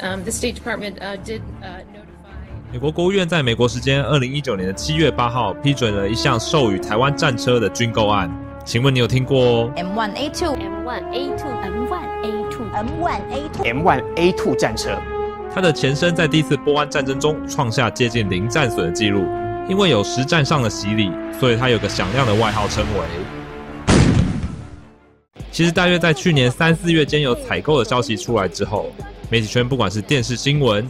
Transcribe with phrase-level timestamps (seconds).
[0.00, 2.38] Um, the State Department uh, did uh, notify.
[2.72, 8.30] 美国国务院在美国时间二零一九年的七月八号批准了一项授予台湾战车的军购案，
[8.64, 14.96] 请问你有听过？M1A2、M1A2、M1A2、M1A2、M1A2 战车。
[15.52, 19.26] 它的前身在第一次波湾战争中创下接近零战损的记录，
[19.68, 21.10] 因为有实战上的洗礼，
[21.40, 23.00] 所以它有个响亮的外号称为。
[25.50, 28.92] 其实大约在去年三四月间有采购的消息出来之后。
[29.30, 30.88] 媒体圈不管是电视新闻、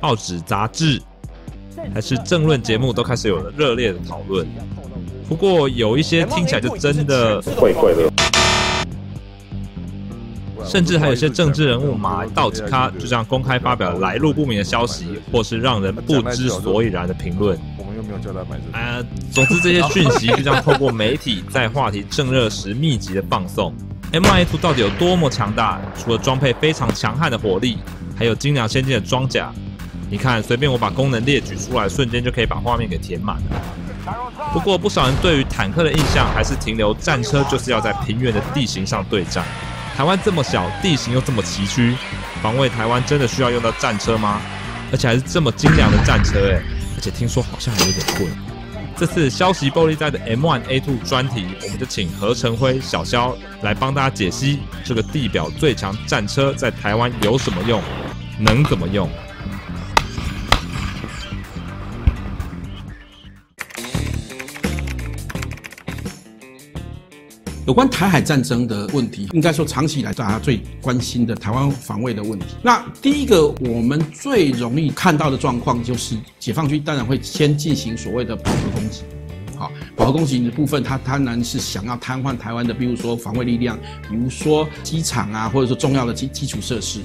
[0.00, 1.00] 报纸、杂志，
[1.92, 4.46] 还是政论节目，都开始有了热烈的讨论。
[5.28, 8.10] 不过有一些听起来就真的怪怪的，
[10.64, 17.58] 甚至还有些政治人物马道吉卡就这样公开发表了来路不明的消息，或是让人不知所以然的评论。
[17.76, 23.74] 我们又没有叫他买啊，总之这些讯息就这样透过媒体在话题正热时密集的放送。
[24.12, 25.78] M1A2 到底有多么强大？
[25.94, 27.78] 除了装配非常强悍的火力，
[28.16, 29.52] 还有精良先进的装甲。
[30.10, 33.36] 你看，随便我把功能列举出来，瞬间就可以把画面给填满。
[34.54, 39.44] 不过，不少人对于坦克的印象还是停留战车就是要在平原的地形上对战。
[39.94, 41.94] 台湾这么小，地形又这么崎岖，
[42.42, 44.40] 防卫台湾真的需要用到战车吗？
[44.90, 46.62] 而且还是这么精良的战车诶，
[46.96, 48.26] 而且听说好像还有点贵。
[48.98, 57.80] 这次消息暴力在的 M1A2 专题，我们就请何成辉小肖来帮大家解析这个地表最强战车在台湾有什么用，
[58.40, 59.08] 能怎么用。
[67.68, 72.46] 有关台海战争的问题，应该说长期以来大家最关心的台湾防卫的问题。
[72.62, 79.02] 那第一个我们最容易看到的状况，就是解放军当然会先进行所谓的饱和攻击。
[79.54, 87.00] 好，饱和攻击的部分，它当然是想要瘫痪台湾的，比如说防卫力量，比如说机场啊，或者说重要的基基础设施。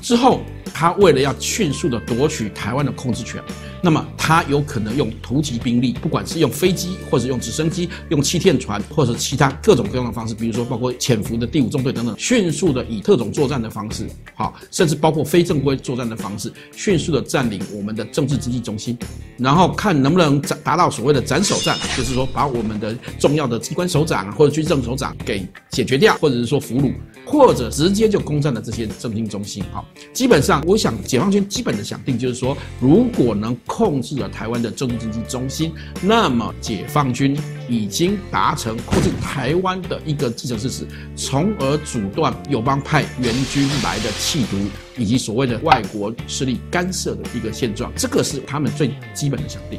[0.00, 0.40] 之后
[0.72, 3.42] 他为了要迅速的夺取台湾的控制权。
[3.82, 18.98] 那么，他有可能用突击兵力，不管是用飞机，或者用直升机，用气垫船，或者其他各种各样的方式，比如说包括潜伏的第五纵队等等，迅速的以特种作战的方式，好，甚至包括非正规作战的方式，迅速的占领我们的政治经济中心，
[19.38, 26.92] 然后看能不能达达到所谓的斩首战，就是说把我们的重要的机关首长或者军政首长给解决掉，或者是说俘虏，
[27.24, 29.64] 或者直接就攻占了这些政经中心。
[29.72, 44.56] 好，基本上我想解放军基本的想定就是说，如果能控制了台湾的政治经济中心，那么解放军已经达成控制台湾的一个既成事实，从而阻断友邦派援军来的企图，
[44.96, 47.92] 以及所谓的外国势力干涉的一个现状。
[47.94, 49.78] 这个是他们最基本的想定。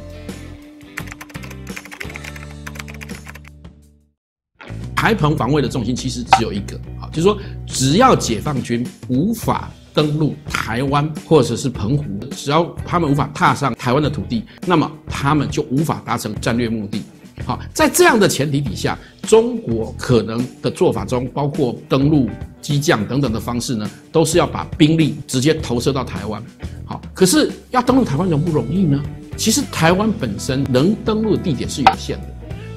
[4.95, 9.69] 台澎防卫的重心其实只有一个，啊，就是说，只要解放军无法。
[9.94, 17.02] 登陆台湾或者是澎湖，只要他们无法踏上台湾的土地，那么他们就无法达成战略目的。
[17.46, 22.29] 好，在这样的前提底下，中国可能的做法中，包括登陆、
[22.62, 26.41] 机降等等的方式呢，都是要把兵力直接投射到台湾。
[26.85, 29.02] 好，可是要登陆台湾容不容易呢？
[29.38, 32.28] 其实台湾本身能登陆的地点是有限的。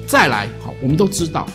[0.07, 1.47] 再来，好，我们都知道。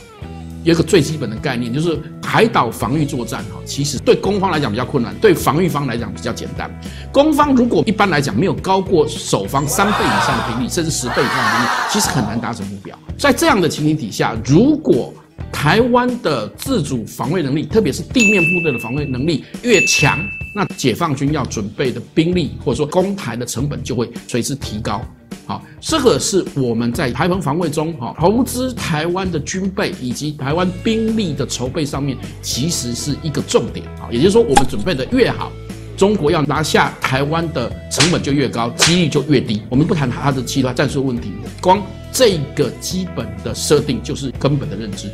[0.62, 1.98] 有一个最基本的概念，就是
[2.30, 6.70] 海岛防御作战哈，其实对攻方来讲比较困难，对防御方来讲比较简单。
[7.10, 12.96] 攻方如果一般来讲没有高过守方三倍以上的兵力，甚至十倍以上的兵力，其实很难达成目标。
[13.18, 15.12] 在这样的情形底下，如果
[15.50, 20.16] 台湾的自主防卫能力，特别是地面部队的防卫能力越强，
[20.54, 25.02] 那解放军要准备的兵力或者说攻台的成本就会随之提高。
[25.50, 33.84] 好，这个是我们在台澎防卫中，哈，投资台湾的军备以及台湾兵力的筹备上面，其实是一个重点。
[34.00, 35.50] 啊，也就是说，我们准备的越好，
[35.96, 39.60] 中国要拿下台湾的成本就越高，几率就越低。
[39.68, 45.10] 我们不谈它的其他战术问题，光这个基本的设定就是根本的认知。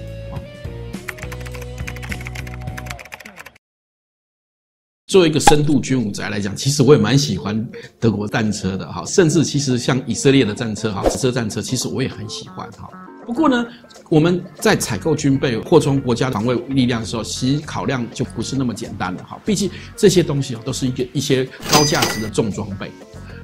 [5.07, 7.65] 作为一个深度军武宅来讲，其实我也蛮喜欢
[8.01, 12.91] 德国战车的哈，甚至其实像以色列的战车哈，直车战车，其实我也很喜欢哈。
[13.25, 13.65] 不过呢，
[14.09, 19.39] 我们在采购军备、扩充国家防卫力量的时候，其实考量就不是那么简单了哈。
[19.45, 22.91] 毕竟这些东西都是一个一些高价值的重装备。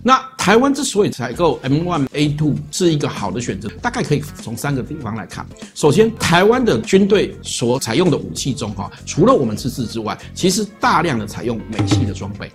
[0.04, 5.46] 那台湾之所以采购 M1A2 是一个好的选择，大概可以从三个地方来看。
[5.76, 12.50] 首先，台湾的军队所采用的武器中，哈，除了我们自制之外，其实大量的采用美系的装备。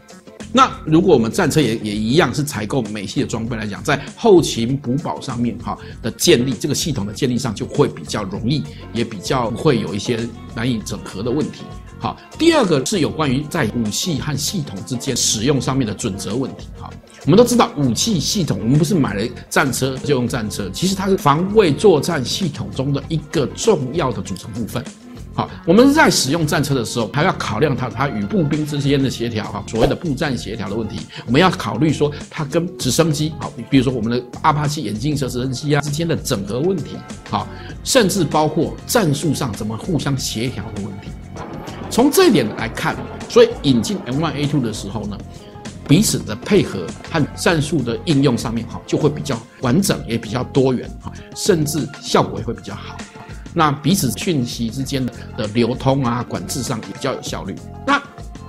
[0.51, 8.61] 那如果我们战车也也一样是采购美系的装备来讲，在后勤补保上面，哈的建立这个系统的建立上就会比较容易，
[8.91, 10.19] 也比较会有一些
[10.53, 11.61] 难以整合的问题。
[11.99, 16.67] 好，第二个是有关于在武器和系统之间使用上面的准则问题。
[16.77, 16.93] 好，
[17.25, 24.83] 我们都知道武器系统，我们不是买了战车就用战车，其实它是防卫作战系统中的一个重要的组成部分。
[25.33, 31.01] 好，我们在使用战车的时候，还要考量它它与步兵之间的协调，哈，所谓的步战协调的问题。
[31.27, 36.95] 我们要考虑说它跟直升机，好，比如说我们的阿帕奇眼镜蛇直升机啊之间的整合问题，
[37.29, 37.47] 好，
[37.83, 41.09] 甚至包括战术上怎么互相协调的问题。
[41.89, 42.95] 从这一点来看，
[43.29, 45.15] 所以引进 M1A2 的时候呢，
[45.87, 52.97] 彼此的配合和战术的应用上面，哈，就会比较完整，也比较多元，哈，甚至效果也会比较好。
[53.53, 55.03] 那彼此讯息之间
[55.37, 57.55] 的流通啊，管制上也比较有效率。
[57.85, 58.01] 那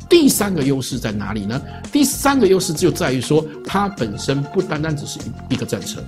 [0.09, 1.61] 第三个优势在哪里呢？
[1.93, 6.03] 第三个优势就在于说，它本身不单单只是一一个战车，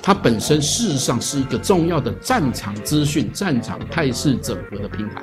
[0.00, 5.22] 它本身事实上是一个重要的战场资讯、战场态势整合的平台。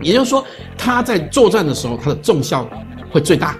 [0.00, 0.44] 也就是说，
[0.78, 2.68] 它在作战的时候，它的重效
[3.12, 3.56] 会最大。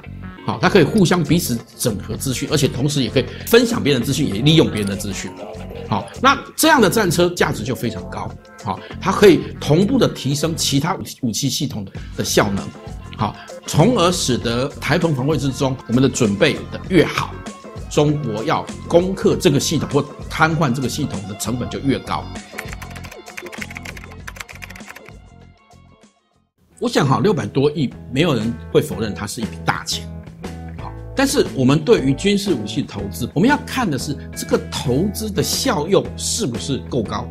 [0.51, 5.31] 好，它可以互相彼此整合资讯，而且同时也可以分享别人的资讯，也利用别人的资讯。
[5.89, 8.29] 好，那这样的战车价值就非常高。
[8.65, 11.87] 好，它可以同步的提升其他武武器系统
[12.17, 12.67] 的效能。
[13.17, 17.33] 好，从而使得台澎防卫之中，我们的准备的越好，
[17.89, 22.25] 中国要攻克这个系统或瘫痪这个系统的成本就越高。
[26.81, 30.11] 我想，哈，六百多亿，没有人会否认它是一笔大钱。
[31.21, 37.29] 但是我们对于军事武器投资，我们要看的是这个投资的效用是不是够高。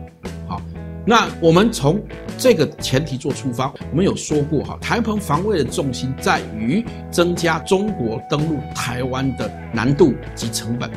[0.47, 0.61] 好，
[1.07, 1.99] 那我们从
[2.37, 10.87] 这个前提做出发，我们有说过哈，台澎防卫的重心在于增加中国登陆台湾的难度及成本。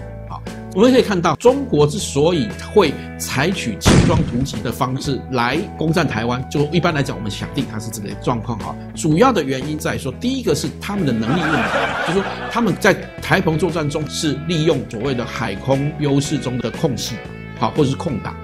[0.75, 8.75] 我们可以看到，中国之所以会采取轻装突击的方式来攻占台湾，就一般来讲，我们想定它是这个状况哈。
[8.95, 11.69] 主要的原因在于说，第一个是他们的能力问题，
[12.07, 17.17] 就是说他们在台澎作战中是利用所谓的海空优势中的空隙，
[17.59, 18.35] 好或者是空档，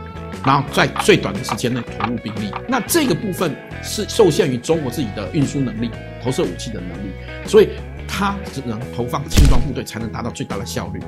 [0.44, 2.52] 然后在最短的时间内投入兵力。
[2.68, 5.90] 那这个部分是受限于中国自己的运输能力、
[6.22, 7.10] 投射武器的能力，
[7.46, 7.70] 所以
[8.06, 11.00] 它只能投放轻装部队才能达到最大的效率。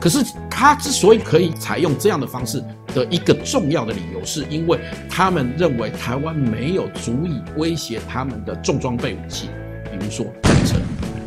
[0.00, 2.64] 可是，他之所以可以采用这样的方式
[2.94, 4.80] 的一个重要的理由，是因为
[5.10, 9.50] 他们认为台湾没有足以威胁他们的重装备武器，
[9.84, 10.76] 比如说战车。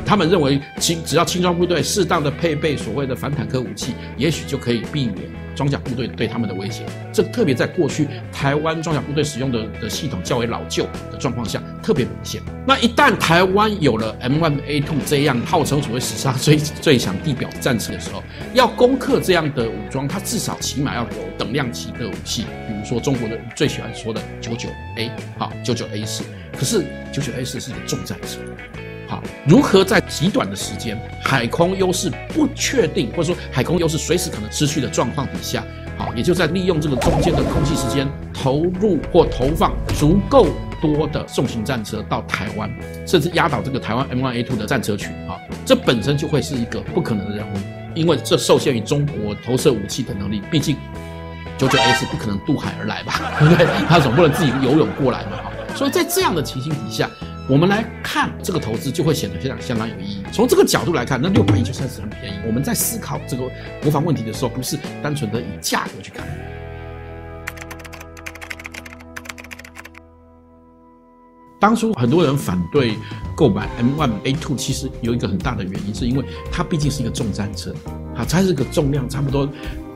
[0.06, 5.43] 他们认为轻只要轻装部队适当的配备所谓的反坦克武器，也许就可以避免。
[5.55, 12.41] 装甲部队对他们的威胁，这特别在过去台湾装甲部队使用的的系统较为老旧的状况下特别明显。
[12.65, 18.23] 那一旦台湾有了 M1A2 这样号称所谓史上最最强地表战车的时候，
[18.53, 26.23] 要攻克这样的武装，它至少起码要有等量级的武器，比如说中国的最喜欢说的 99A，好，99A 四，
[26.57, 26.83] 可是
[27.13, 28.39] 99A 四是一个重战车。
[29.45, 35.62] 如何在极短的时间，海空优势不确定，或者说海空优势随时可能失去的状况底下，
[35.98, 40.48] 好，也就在利用这个中间的空隙时间，投入或投放足够
[40.81, 42.74] 多的重型战车到台湾，
[43.06, 45.36] 甚至压倒这个台湾 M1A2 的战车群，啊，
[45.66, 47.57] 这本身就会是一个不可能的任务，
[47.96, 50.78] 因为这受限于中国投射武器的能力，毕竟
[51.60, 53.68] 99A 是不可能渡海而来吧，对不对？
[53.89, 57.10] 他总不能自己游泳过来嘛，所以在这样的情形底下。
[57.50, 60.24] 我们来看这个投资就会显得非常相当有意义。
[60.32, 62.38] 从这个角度来看，那六百亿就算是很便宜。
[62.48, 63.44] 我们在思考这个
[63.82, 66.25] 国防问题的时候，不是单纯的以价格去看。
[71.60, 72.96] 当初很多人反对
[73.36, 77.75] 购买 M1A2，其实有一个很大的原因，是因为它毕竟是一个重战车，
[78.15, 79.50] 啊，它是个重量差不多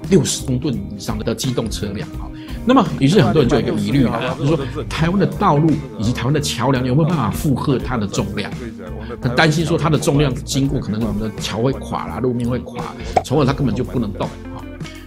[0.09, 2.27] 六十公吨以上的机动车辆，啊。
[2.67, 8.51] 那么，于是很多人就有一个疑虑啊，就是说台湾的道路以及台湾的桥梁有没有办法负荷它的重量？
[9.21, 12.83] 很担心说它的重量经过，可能我们的桥会垮啦，路面会垮，
[13.23, 14.59] 从而它根本就不能动啊。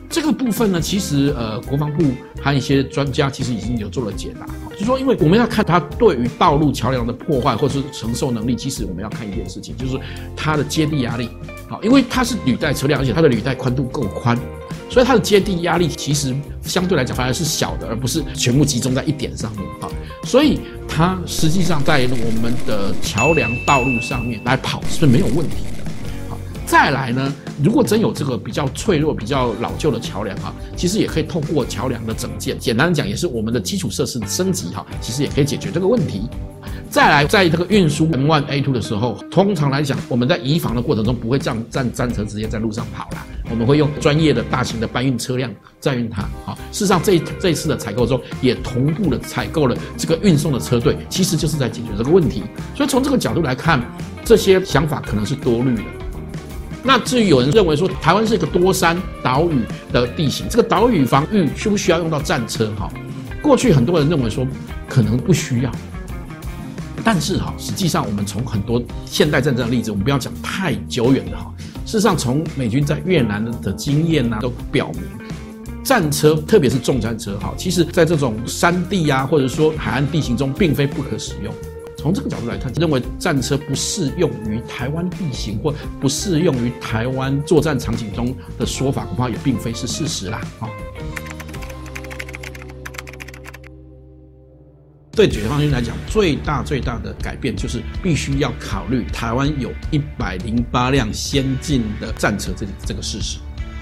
[0.08, 2.02] 这个部分呢，其实呃，国防部
[2.42, 10.00] 和一些专家其实已经有做了解答，就是说，因为我们要看它对于道路桥梁的破坏或是承受能力，其实我们要看一件事情，就是
[10.34, 11.28] 它的接地压力
[11.68, 14.38] 好，因为它是履带车辆，而且它的履带宽度够宽。
[14.90, 19.88] 所以它的接地压力其实相对来讲反而是小的，而不是全部集中在一点上面啊。
[20.24, 25.84] 所以它实际上在我们的桥梁道路上面来跑是没有问题的。
[26.28, 27.32] 好，再来呢，
[27.62, 36.28] 如果真有这个比较脆弱、比较老旧的桥梁哈，其实也可以透过桥梁的整建，简单讲也是我们的基础设施的升级哈，其实也可以解决这个问题。
[36.90, 46.22] 再来，在这个运输 M1A2 的时候，通常来讲，我们在移防的过程中不会这样战战车直接在路上跑啦，我们会用专业的大型的搬运车辆载运它。
[46.44, 52.42] 好，事实上这这次的采购中也同步的采购了这个运送的车队，其实就是在解决这个问题。
[52.74, 53.80] 所以从这个角度来看，
[54.24, 55.82] 这些想法可能是多虑的。
[56.82, 59.60] 那至于有人认为说台湾是一个多山岛屿
[59.92, 62.68] 的地形，这个岛屿防御需不需要用到战车？
[62.76, 62.90] 哈，
[63.40, 64.44] 过去很多人认为说
[64.88, 65.70] 可能不需要。
[67.04, 71.52] 但是哈，实际上我们从很多现代战争的例子，我们不要讲太久远的哈。
[71.86, 75.02] 事实上，从美军在越南的经验呢，都表明，
[75.82, 81.52] 战车特别是重战车哈，其实在这种山地呀，或者说海岸地形中，并非不可使用。
[81.96, 90.68] 从这个角度来看，认为战车不适用于台湾地形或不适用于台湾作战场景中的说法，恐怕也并非是事实啦啊。
[95.20, 103.36] 对解放军来讲，最大最大的改变就是必须要考虑台湾有一百零八辆先进的战车这这个事实，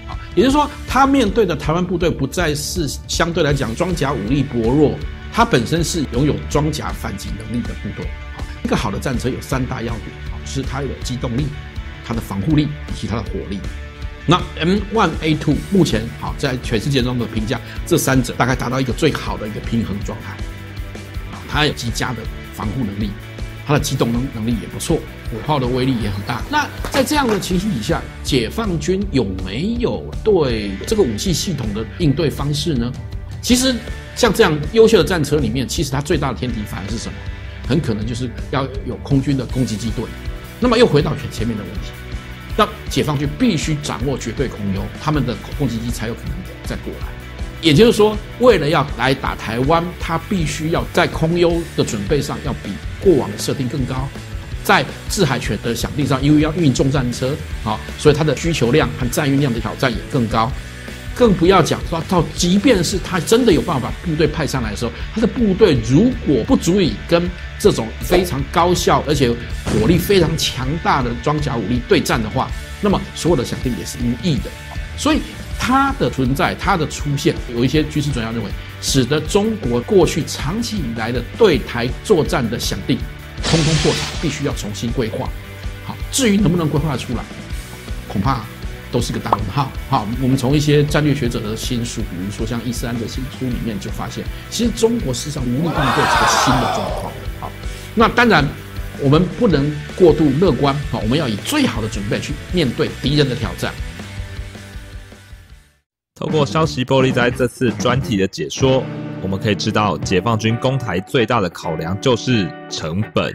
[0.09, 4.99] 啊，也就是说，他面对的台湾部队不再是相对来讲装甲武力薄弱，
[5.33, 8.05] 它本身是拥有装甲反击能力的部队。
[8.37, 11.47] 啊，一个好的战车有三大要点，啊，是它有机动力、
[12.05, 13.61] 它的防护力以及它的火力。
[14.27, 20.37] 那 M1A2 目前好在全世界中的评价，这三者大概达到一个最好的一个平衡状态。
[21.49, 22.19] 它有极佳的
[22.55, 23.11] 防护能力，
[23.67, 24.97] 它的机动能能力也不错，
[25.33, 26.43] 火炮的威力也很大。
[26.51, 32.93] 那在这样的情形底下，解放军有没有对这个武器系统的应对方式呢？
[33.41, 33.75] 其实
[34.15, 37.15] 像这样优秀的战车里面，其实它最大的天敌反而是什么？
[37.69, 40.05] 很可能就是要有空军的攻击机队。
[40.59, 41.91] 那么又回到前前面的问题，
[42.57, 46.33] 那解放军必须掌握绝对空优，他们的攻击机才有可能
[46.65, 47.18] 再过来。
[47.61, 54.09] 也就是说，为了要来打台湾，他必须要在空优的准备上要比过往的设定更高，
[54.63, 57.35] 在制海权的想定上，因为要运重战车，
[57.65, 60.51] 好，所以它的需求量和载运量的挑战也更高。
[61.17, 69.29] 更不要讲说到，即便是他真的有办法把部队派上来的时候，他的部队如果不足以跟这种非常高效而且
[69.65, 72.49] 火力非常强大的装甲武力对战的话，
[72.81, 74.51] 那么所有的想定也是无益的。
[74.97, 75.21] 所以。
[75.59, 78.51] 它的存在，它的出现，有一些军事专家认为，
[78.81, 82.97] 使得中国过去长期以来的对台作战的想定，
[83.43, 85.29] 通通破产，必须要重新规划。
[85.85, 87.23] 好，至于能不能规划出来，
[88.07, 88.41] 恐怕
[88.91, 89.71] 都是个大问号。
[89.91, 97.13] 好，我们从一些战略学者的新书，比如说像伊斯安的新书里面，就发现，其实中国事实上无力应对这个新的状况。
[97.41, 97.53] 好，
[97.95, 98.47] 那当然
[99.01, 100.75] 我们不能过度乐观。
[100.91, 103.73] 好，我们要以最好的准备去面对敌人的挑战。
[106.19, 108.83] 透过消息玻璃在这次专题的解说，
[109.23, 113.33] 我们可以知道，解放军攻台最大的考量就是成本。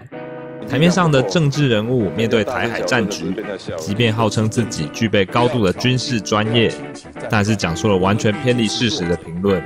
[0.67, 3.33] 台面上的政治人物面对台海战局，
[3.77, 6.69] 即便号称自己具备高度的军事专业，
[7.29, 9.63] 但是讲述了完全偏离事实的评论。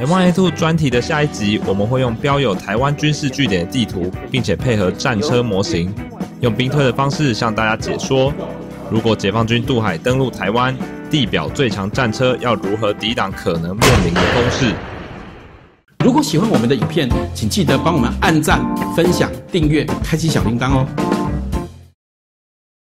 [0.00, 5.92] M1A2 专题的下一集，我们会用标有台湾军事据点的地图，并且配合战车模型，
[6.40, 8.32] 用兵推的方式向大家解说，
[8.90, 10.74] 如果解放军渡海登陆台湾。
[11.10, 14.72] 地表最强战车要如何抵挡可能面临的攻势？
[16.04, 18.64] 如果喜欢我们的影片，请记得帮我们按赞、
[18.94, 21.19] 分享、订阅、开启小铃铛哦。